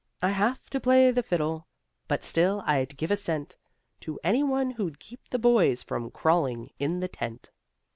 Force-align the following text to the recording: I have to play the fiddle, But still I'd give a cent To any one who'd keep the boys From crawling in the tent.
I 0.23 0.31
have 0.31 0.67
to 0.71 0.79
play 0.79 1.11
the 1.11 1.21
fiddle, 1.21 1.67
But 2.07 2.23
still 2.23 2.63
I'd 2.65 2.97
give 2.97 3.11
a 3.11 3.15
cent 3.15 3.55
To 3.99 4.19
any 4.23 4.41
one 4.41 4.71
who'd 4.71 4.97
keep 4.97 5.29
the 5.29 5.37
boys 5.37 5.83
From 5.83 6.09
crawling 6.09 6.71
in 6.79 7.01
the 7.01 7.07
tent. 7.07 7.51